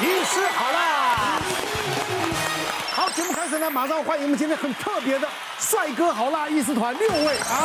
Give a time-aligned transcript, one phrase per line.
[0.00, 1.40] 医师好啦。
[2.92, 5.26] 好，节目开始呢，马上欢迎我们今天很特别的
[5.58, 7.56] 帅哥好辣医师团六位，哎，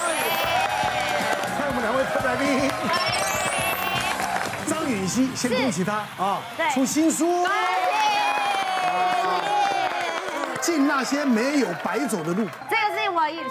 [1.58, 2.72] 欢迎我们两位特来宾。
[4.70, 6.42] 张允熙，先恭喜他啊，
[6.74, 7.46] 出新书。
[10.62, 12.48] 敬那些没有白走的路。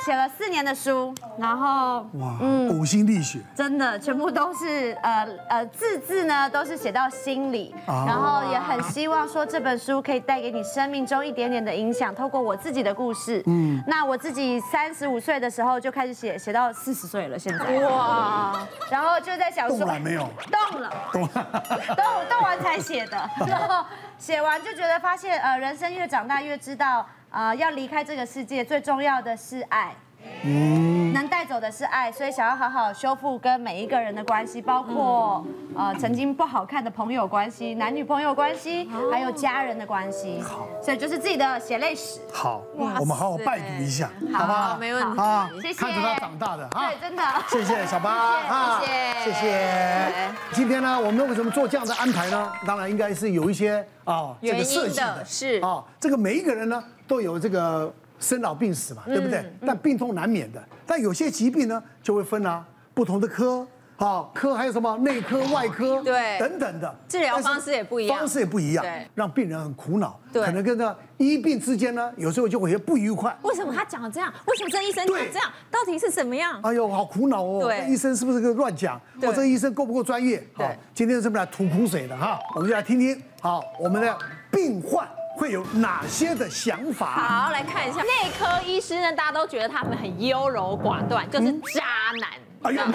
[0.05, 13.43] 写了四年的书，然后哇，呕心沥血，真的全部都是呃呃字字呢都是写到心里，然后也很希望说这本书可以带给你生命中一点点的影响，透过我自己的故事。
[13.47, 17.65] 嗯，那我自己三十五岁的时候就开始写，写到四十岁了，现在。
[17.89, 20.29] 哇，然后就在想说动了没有？
[20.51, 21.63] 动了，动了，
[21.97, 23.85] 动动完才写的，然后。
[24.19, 29.95] 写完就觉得发现，呃，人生越长大越知道，呃，要离开这个世界最重要的是爱，
[30.43, 42.19] 嗯，能带走的是爱，所以想要好好修复跟每一个人的关系，包括呃曾经不好看的朋友关系、男女朋友关系，还有家人的关系，好，所以就是自己的血泪史。
[42.33, 44.77] 好，我们好好拜读一下，好不好？
[44.77, 45.75] 没问题，啊，谢谢。
[45.75, 47.23] 看着他长大的，对，真的。
[47.49, 50.13] 谢谢小八，啊，谢谢，谢谢。
[50.51, 52.53] 今天呢，我们为什么做这样的安排呢？
[52.67, 53.87] 当然应该是有一些。
[54.03, 59.45] 啊，这个设计的是啊，这个每一个人呢都有这个生老病死嘛，对不对？
[59.67, 63.67] 但病痛难免的，但有些疾病呢就会分啊不同的科，
[63.97, 73.37] 啊科还有什么内科、外科，对，等等的治疗方式也不一样，方式也不一样，对，让病人很苦恼，对，可能跟这医病之间呢有时候就会有不愉快。
[73.43, 74.33] 为什么他讲的这样？
[74.47, 75.51] 为什么这医生讲这样？
[75.69, 76.61] 到底是什么样？
[76.63, 77.65] 哎呦，好苦恼哦！
[77.65, 79.01] 对，医生是不是个乱讲？
[79.21, 80.47] 或这个医生够不够专业？
[80.53, 82.39] 好，今天是不是来吐苦水的哈？
[82.55, 83.21] 我们就来听听。
[83.41, 84.17] 好，我们的
[84.53, 85.09] 病患
[85.41, 87.07] 会有哪些的想法？
[87.07, 88.03] 好，来看一下。
[88.03, 91.83] 内科医师呢，大家都觉得他们很优柔寡断，就是渣
[92.21, 92.29] 男。
[92.61, 92.91] 哎呀，渣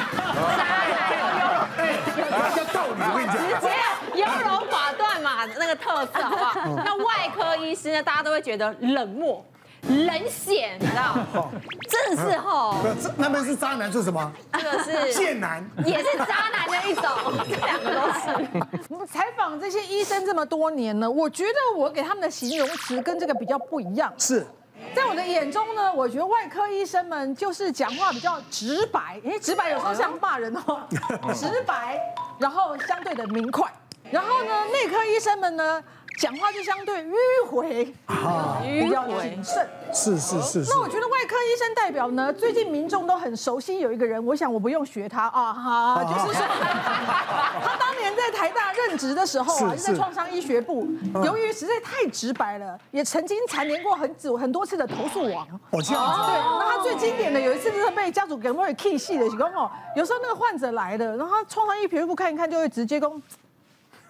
[0.55, 1.97] 男，哎，
[2.55, 3.73] 有道理，我跟你讲，直接
[4.21, 6.53] 优柔寡断嘛，那个特色好不好？
[6.85, 9.43] 那外科医师呢，大家都会觉得冷漠。
[9.87, 11.15] 冷血，你知道？
[11.87, 12.75] 真的是吼。
[13.01, 14.31] 这那边是渣男，是什么？
[14.53, 17.03] 这个是贱男，也是渣男的一种。
[17.47, 18.83] 这两个都是。
[18.89, 24.11] 我们采访这些医生这么多年呢，我觉得我给他们的形容词跟这个比较不一样。
[24.17, 24.45] 是，
[24.95, 30.81] 在我的眼中呢，我觉得外科医生们就是讲话比较直白，因为直白有时候像骂人 哦，
[31.33, 31.99] 直白，
[32.39, 33.71] 然后相对的明快。
[34.11, 35.83] 然后呢，内科医生们呢？
[36.17, 37.13] 讲话就相对迂
[37.47, 39.67] 回，啊，比较谨慎。
[39.93, 40.65] 是是是。
[40.69, 50.87] 那我觉得外科医生代表呢，最近民众都很熟悉有一个人，我想我不用学他啊，哈，就是说， 他当年在台大任职的时候啊，就在创伤医学部，
[51.23, 55.45] 由于实在太直白了，也曾经蝉联过很久很多次的投诉王。
[55.71, 56.21] 哦，这样子。
[56.27, 63.21] 对，那他最经典的有一次就是被家属给会 K 戏的，是讲哦，有时候那个患者来了，然后创伤医学部看一看，就会直接讲。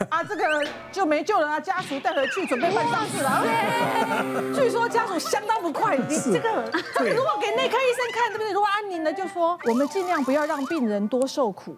[0.10, 0.44] 啊，这个
[0.92, 1.60] 就没救了啊！
[1.60, 3.44] 家属带回去准备办丧事了。
[4.54, 8.52] 据说家属相当不快，你这个这个如果给内科医生看，对不对？
[8.52, 11.76] 如果安宁的就说，我们尽量不要让病人多受苦。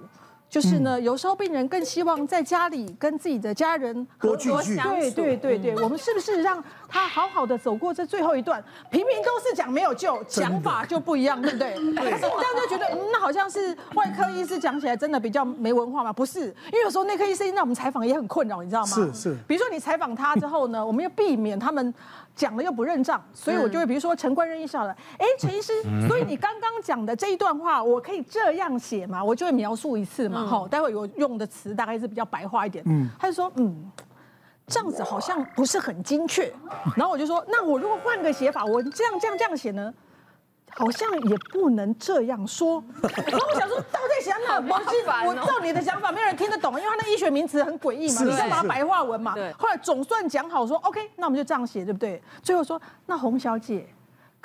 [0.50, 4.77] 就是呢，有时候病人更希望在家里跟自己的家人多聚聚。
[4.77, 8.63] 对对对对，我们是不是让他好好的走过这最后一段？
[8.89, 11.73] 平平都是讲没有救，讲法就不一样，对不对？
[11.73, 16.13] 可是这样就觉得，嗯，那好像是外科医师讲起来真的比较没文化吗？
[16.13, 18.87] 不是，因为有时候内科医生让我们采访也很困扰，你知道吗？
[18.87, 19.37] 是是。
[19.47, 21.93] 比如说你采访他之后呢，我们要避免他们。
[22.37, 25.73] 讲了又不认账，所以我就会比如说陈冠任医生了，哎，陈医师，
[26.07, 29.23] 所以你刚刚讲的这一段话，我可以这样写嘛？
[29.23, 32.83] 我就会描述一次嘛，好，待会有用的词大概是比较白话一点。
[32.85, 33.91] 嗯，他就说，嗯，
[34.67, 36.51] 这样子好像不是很精确，
[36.95, 39.94] 然后我就说，那我如果换个写法，我这样这样这样写呢？
[40.69, 44.59] 好像也不能这样说，然后我想说，到底想哪？
[45.25, 49.33] 我我照你的想法，没有人听得懂，因为他那医学名词很诡异嘛，你要把它白话文嘛。
[49.57, 52.22] 后来总算讲好说，OK，那我们就这样写，对不对？
[52.44, 53.88] 最后说，那洪小姐，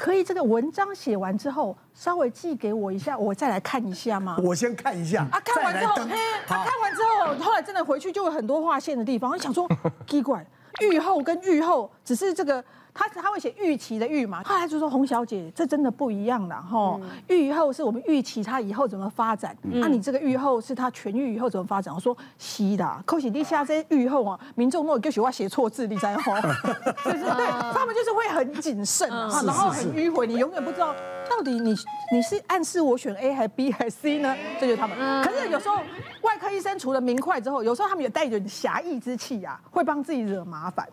[0.02, 4.36] 可以这个文章写完之后，稍微寄给我一下，我再来看一下吗？
[4.42, 5.20] 我先看一下。
[5.30, 6.16] 啊，看完之后，嘿，
[6.48, 9.64] 啊，看完之后，后来真的回去就有很多划线的地方，我想说，
[10.08, 10.44] 奇怪，
[10.80, 12.62] 愈后跟愈后只是这个。
[12.94, 17.00] 他他会写预期的预嘛，后来就说洪小姐，这真的不一样了哈。
[17.26, 21.94] 预后是我们预期他以后怎么发展，那你这个预后是他痊愈以后怎么发展？
[21.94, 26.38] 我说是的，可是你下这些预后啊，民众如果就喜欢写错字，你知道吗？
[27.02, 30.94] 就是对，他们就是会很谨慎，然后很迂回，你永远不知道
[31.31, 31.75] 到底你
[32.12, 34.37] 你是暗示我选 A 还是 B 还是 C 呢？
[34.60, 34.98] 这就是他们。
[35.25, 35.76] 可是有时候
[36.20, 40.87] 外科医生除了明快之后，有时候他们也带着侠义之气啊，会帮自己惹麻烦。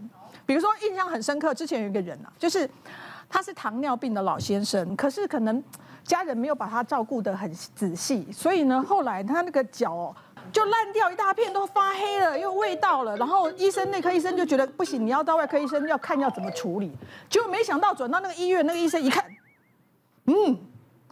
[0.46, 2.70] 比如说印象很深刻，之前有一个人啊，就是
[3.30, 5.64] 他是糖尿病的老先生，可是可能
[6.04, 10.16] 家人没有把他照顾得很仔细，所以呢，后来他那个脚哦
[10.52, 13.16] 就烂掉一大片，都发黑了，又味道了。
[13.18, 16.92] 然后医生内科医生就觉得不行，你要到外科医生要看要怎么处理。
[17.30, 19.24] 结果没想到转到那个医院，那个医生一看，
[20.26, 20.58] 嗯，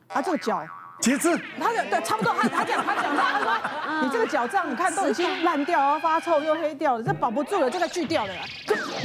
[0.08, 0.66] 啊这个脚
[1.00, 8.34] 截肢，他的对差不多，他他讲他讲他说，你这个脚这样，你看都已经烂掉，然后发臭又黑掉了，这保不住了，这个锯掉了。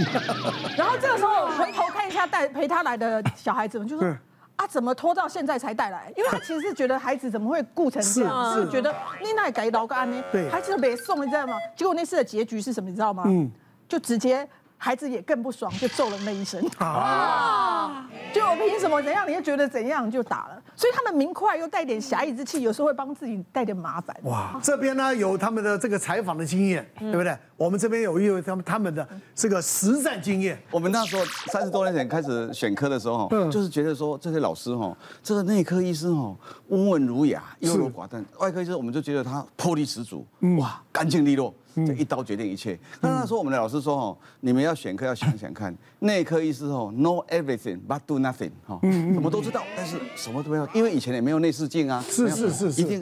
[0.77, 4.17] 然后这个时候回头看一下带陪他来的小孩子们，就说。
[4.55, 6.13] 他怎么拖到现在才带来？
[6.17, 10.23] 因为他其实是觉得孩子怎么会顾成这样，是觉得你那改老干呢？
[10.31, 11.57] 对，孩子都没送，你知道吗？
[11.75, 12.89] 结果那次的结局是什么？
[12.89, 13.25] 你知道吗？
[13.27, 13.51] 嗯，
[13.89, 14.49] 就直接。
[14.85, 16.61] 孩子也更不爽，就揍了那医生。
[16.79, 18.05] 啊！
[18.35, 20.61] 就我凭什么怎样，你就觉得怎样就打了。
[20.75, 24.17] 所以他们明快又带点侠义之气，有时候会帮自己带点麻烦。
[24.25, 24.59] 哇！
[24.61, 27.39] 这边呢有他们的这个采访的经验，对不对？
[27.57, 30.61] 我们这边有一位他们他们的这个实战经验。
[30.73, 36.37] 我们那时候三十多年前开始选科的时候，就是觉得说这些老师哈，这个内科医生哦
[36.71, 40.27] 温文儒雅、优柔寡断，外科医生我们就觉得他魄力十足，
[40.59, 41.55] 哇，干净利落。
[41.75, 42.79] 这一刀决定一切。
[43.01, 53.01] 那那时候我们的老师说：“哦，你们要选科要想想看， 内科医师哦，know everything but do nothing，哈，什么都知道，但是什么都没有，因为以前也没有内视镜啊，是是是，一定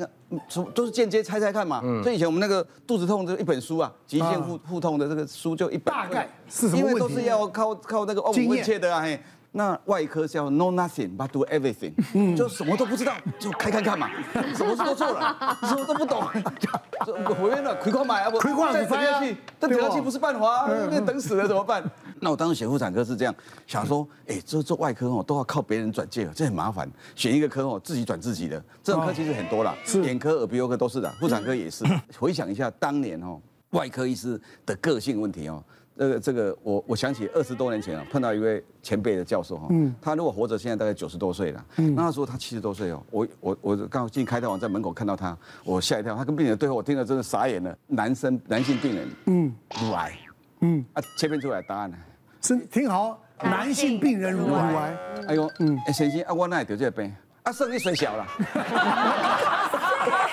[0.48, 1.80] 什么都是间接猜猜看嘛。
[2.02, 6.78] 所以以前我们那个肚子痛就一本书啊，急性腹腹痛的这个书就一本，大概是什么？
[6.78, 9.20] 因为都是要靠靠那个望闻问切的啊，嘿。”
[9.52, 14.08] 那外科叫 know nothing but do everything，就什么都不知道，就开看看嘛，
[14.54, 16.22] 什么事都做了，什么都不懂，
[17.04, 21.82] 就回院了，亏光买啊不，亏光再等下去，再等下去不是办法，那等死了怎么办？
[22.20, 23.34] 那我当时选妇产科是这样
[23.66, 29.74] 想说，哎，这做外科哦都要靠别人转介，这很麻烦，选一个科哦自己转自己的，这种科其实很多啦，
[30.04, 31.84] 眼科、耳鼻喉科都是的，妇产科也是。
[32.18, 35.60] 回想一下当年哦，外科医师的个性问题哦。
[35.98, 39.68] 这个这个，我我想起二十多年前啊，碰到一位前辈的教授哈，
[40.00, 41.64] 他如果活着，现在大概九十多岁了。
[41.76, 46.16] 嗯那他说他七十多岁哦，我我我刚进开刀房在门口看到他，我吓一跳。
[46.16, 47.76] 他跟病人对话，我听了真的傻眼了。
[47.86, 50.18] 男生男性病人，嗯，乳癌，
[50.60, 51.96] 嗯啊，切片出来答案呢？
[52.40, 54.96] 是挺好，男性病人乳癌。
[55.28, 57.14] 哎呦，嗯，先生啊，我那也得这个病？
[57.42, 58.26] 啊，肾你水小了。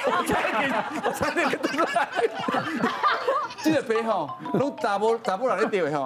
[0.10, 0.72] 我差点，
[1.04, 2.08] 我差点跟出来。
[3.64, 6.06] 这个飞吼，拢查某查某人咧得的吼，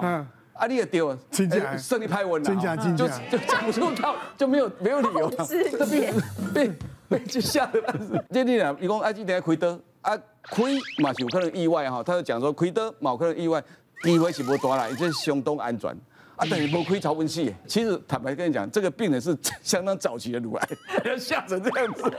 [0.53, 1.75] 啊，你也丢，真假？
[1.77, 2.55] 胜利拍稳了，
[2.95, 6.13] 就就讲不出道，就没有没有理由， 这被
[6.53, 6.71] 被
[7.09, 8.23] 被就吓得半死。
[8.31, 10.17] 这里呢，伊讲啊，今天开刀啊，
[10.49, 13.61] 亏嘛是有可能意外哈，他就讲说开刀嘛有可能意外，
[14.03, 15.95] 机会是无大啦，这相当安全。
[16.41, 17.53] 啊，等于没亏曹文戏。
[17.67, 20.69] 其实坦白跟你讲，这个病人是 相当早期的乳癌，
[21.05, 22.11] 要吓成这样子，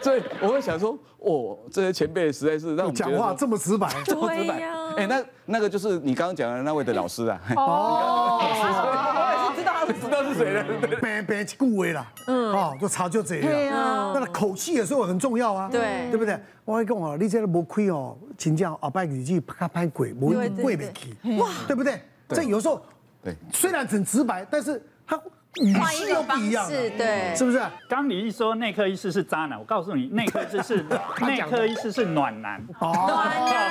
[0.00, 4.62] 所以我会想说，哦，这些前辈实在是让我们讲话这么直白， 这么直白。
[4.96, 7.38] 哎，那那个就是你刚刚讲的那位的老师啊。
[7.54, 10.64] 哦，我也是知道，知道是谁了。
[11.02, 13.44] 别别去顾威了，嗯，哦，就查就这样。
[13.44, 16.40] 对啊，那个口气也是很重要啊，对，对不对？
[16.64, 22.00] 我会跟我你这个没亏哦，请教阿拜日记拍拍鬼，没贵没气，哇，对不对？
[22.30, 22.80] 这有时候。
[23.26, 25.20] 对，虽然很直白，但是他
[25.62, 27.60] 语气又不一样，是，对，是不是？
[27.88, 30.84] 刚你一说内科医师是渣男，我告诉你，内科医师是
[31.22, 32.60] 内科医师是暖男。
[32.80, 32.92] 哦，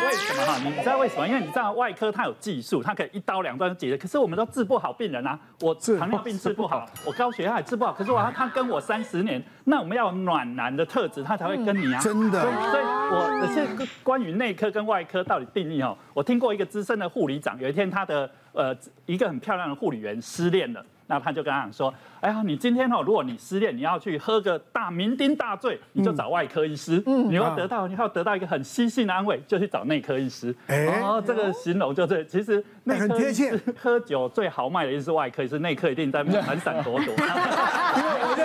[0.06, 0.58] 为什么哈？
[0.64, 1.28] 你知道为什么？
[1.28, 3.98] 因为你知道外科它有技术，它可以一刀两断就解决。
[3.98, 7.94] 可是我们都治不好病人啊，我糖尿病治不好，我高血压也治不好。
[7.94, 12.00] 可是我要他跟我三十年，那我们要有暖男的特质，他才会跟你啊。
[12.02, 12.42] 真的。
[12.42, 18.30] 所以我是关于内科跟外科到底定义哦，我听过一个资深的护理长，有一天他的。
[18.56, 18.74] 呃，
[19.06, 30.56] 一个很漂亮的护理员失恋了，那他就跟他讲说：“哎呀，你今天哦，如果你失恋，你要去喝个大酩酊大醉，你就找外科医师，嗯，你要得到，你要得到一个很细心的安慰，就去找内科医师。
[30.68, 37.14] 哎，哦，这个形容就是，其实内科医师喝酒最豪迈的意思是外科医师，内科一定在闪闪躲躲。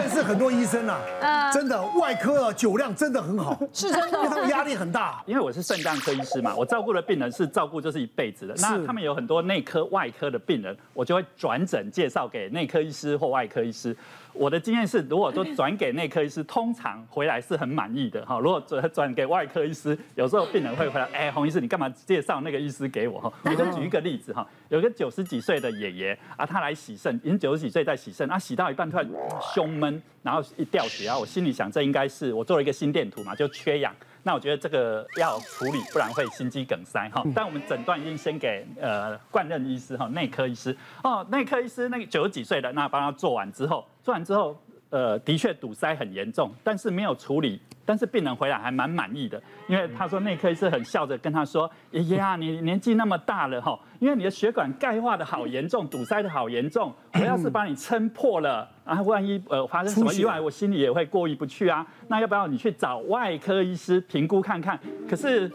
[0.01, 5.23] 因为我认识很多医生啊，真的外科酒量真的很好， 是真的，因为他们压力很大。
[5.27, 9.85] 因为我是肾脏科医师嘛，我照顾的病人是照顾就是一辈子的，那他们有很多内科。
[9.91, 13.97] 外科的病人，我就会转诊介绍给内科医师或外科医师。
[14.33, 18.39] 我的经验是，如果说转给内科医师，通常回来是很满意的哈。
[18.39, 23.21] 如果转转给外科医师，有时候病人会回来， 哎，洪医师，你干嘛介绍那个医师给我？
[23.21, 29.11] 哈，我就举一个例子哈，有个九十几岁的爷爷啊，他来洗肾，已经九十几岁在洗肾，啊，洗到一半突然
[29.55, 33.95] 胸闷，然后一掉血，然后我心里想，这应该是我做了一个心电图嘛，就缺氧。
[34.23, 37.23] 那我觉得这个要处理，不然会心肌梗塞哈。
[37.35, 44.57] 但我们诊断已经先给呃冠任医师哈，内科医师哦，内科医师那个九十几岁的，那帮他做完之后，做完之后。
[44.91, 61.87] 呃，的确堵塞很严重，但是没有处理，但是病人回来还蛮满意的，因为他说内科医师很笑着跟他说：“爷爷啊，你年纪那么大了哈，因为你的血管钙化的好严重，堵塞的好严重，我要是把你撑破了，然后万一呃发生什么意外，我心里也会过意不去啊。
[62.09, 64.79] 那要不要你去找外科医师评估看看？
[65.09, 65.51] 可是。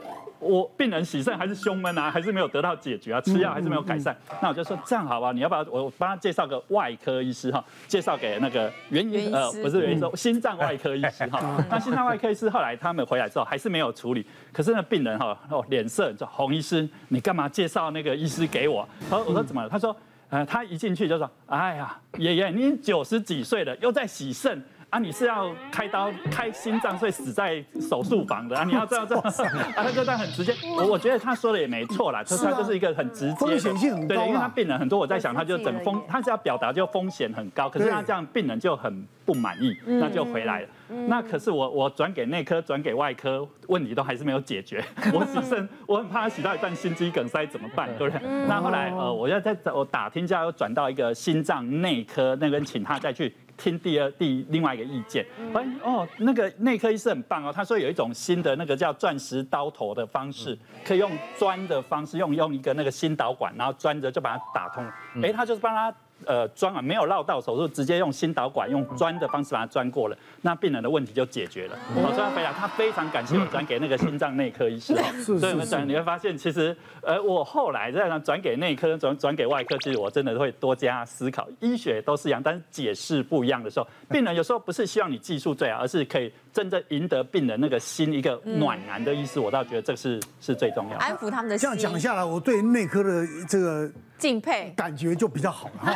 [0.45, 4.15] 我病人洗肾还是胸闷啊，还是没有得到解决啊，吃药还是没有改善。
[4.41, 11.41] 那我就说这样好吧，你要不要我帮他介绍个外科医师哈，介绍给那个原因呃不是原因说心脏外科医师哈。
[11.69, 18.87] 那心脏外科医师后来他们回来之后还是没有处理，可是那病人哈哦脸色就洪医师，你干嘛介绍那个医师给我？
[19.09, 19.67] 他说我说怎么了？
[19.67, 19.95] 他说
[20.29, 24.63] 呃他一进去就说哎呀爷爷您九十几岁了又在洗肾。
[24.95, 28.63] 啊，你是要开刀开心脏，所以死在手术房的啊？
[28.63, 29.23] 你要这样这样
[29.75, 29.83] 啊？
[29.83, 40.67] 他就这样很直接，我我觉得他说的也没错啦，就是他就是一个很直接，风险性很高，对，因为他病人很多，我在想，他就整个风，他是要表达就风险很高，可是他这样病人就很不满意，那就回来了。
[41.07, 44.83] 那可是我我转给内科，转给外科，问题都还是没有解决。
[45.13, 47.89] 我只剩，我很怕他洗到一半心肌梗塞怎么办？
[47.97, 48.27] 对不对？
[48.47, 53.33] 那后来呃，我要再我打听一下，又转到一个心脏内科那边，请他再去。
[53.57, 64.85] 听第二第另外一个意见，哎哦，那个内科医师很棒哦，他说有一种新的那个叫钻石刀头的方式，可以用钻的方式，用用一个那个心导管，然后钻着就把它打通，
[65.23, 65.95] 哎，他就是帮他。
[66.25, 71.77] 呃，钻啊，没有绕道手术，直接用心导管，用钻的方式把它钻过了，那病人的问题就解决了。
[71.93, 74.95] 好，所以他非常，他非常感谢我转给那个心脏内科医师。
[75.21, 81.47] 所以我们转，你会发现，其实，呃，我后来在那转给内科，转转给外科，其实我真的会多加思考。
[81.59, 89.39] 医学都是一样，但是解释不一样的时候，病人有时候不是希望你技术最好，而是可以真正赢得病人那个心一个暖男的意思。
[89.39, 91.69] 我倒觉得这是是最重要的，安抚他们的心。
[91.69, 93.91] 这样讲下来，我对内科的这个。
[94.17, 95.95] 敬佩，感觉就比较好了。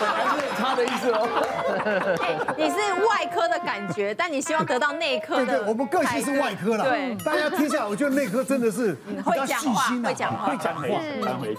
[0.00, 1.28] 还是他的意思哦。
[2.56, 5.46] 你是外科的感觉，但你希望得到内科的。
[5.46, 6.84] 对对，我们个性是外科了。
[6.84, 10.82] 对，大家听下来，我觉得内科真的是会讲话，会讲话，会讲话。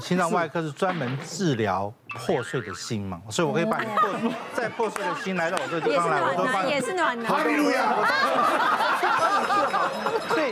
[0.01, 1.93] 心脏外科是专门治疗
[2.25, 4.09] 破碎的心嘛，所以我可以把你破
[4.55, 8.33] 再破碎的心来到我这个地方来，我都帮也是暖男，哈利路亚，我帮你
[8.99, 9.07] 治
[9.71, 9.89] 好。
[10.35, 10.51] 所以。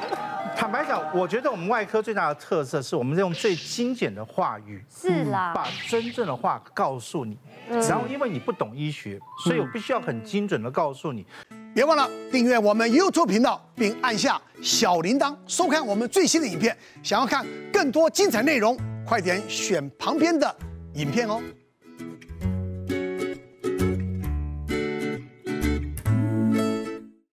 [0.59, 7.37] 坦白讲，我觉得我们外科最大的特色是我们用最精简的话语，是啦，把真正的话告诉你。
[7.69, 11.25] 然后因为你不懂医学，所以我必须要很精准的告诉你。
[11.73, 16.77] 别忘了订阅我们 YouTube 频道，并按下小铃铛，收看我们最新的影片。
[17.01, 20.53] 想要看更多精彩内容，快点选旁边的
[20.95, 21.41] 影片哦。